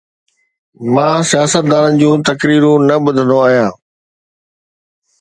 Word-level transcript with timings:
مان 0.93 1.19
سياستدانن 1.31 1.93
جون 2.01 2.19
تقريرون 2.29 2.79
نه 2.89 2.95
ٻڌندو 3.03 3.37
آهيان. 3.45 3.71